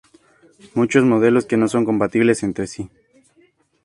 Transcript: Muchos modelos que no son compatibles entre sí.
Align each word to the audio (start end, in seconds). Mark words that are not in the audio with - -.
Muchos 0.73 1.03
modelos 1.03 1.45
que 1.45 1.57
no 1.57 1.67
son 1.67 1.85
compatibles 1.85 2.41
entre 2.41 2.65
sí. 2.65 2.89